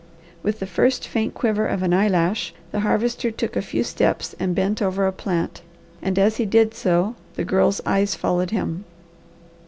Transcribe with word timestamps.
With 0.41 0.57
the 0.57 0.65
first 0.65 1.07
faint 1.07 1.35
quiver 1.35 1.67
of 1.67 1.83
an 1.83 1.93
eyelash 1.93 2.55
the 2.71 2.79
Harvester 2.79 3.29
took 3.29 3.55
a 3.55 3.61
few 3.61 3.83
steps 3.83 4.33
and 4.39 4.55
bent 4.55 4.81
over 4.81 5.05
a 5.05 5.11
plant, 5.13 5.61
and 6.01 6.17
as 6.17 6.37
he 6.37 6.45
did 6.47 6.73
so 6.73 7.13
the 7.35 7.43
Girl's 7.45 7.81
eyes 7.85 8.15
followed 8.15 8.49
him. 8.49 8.83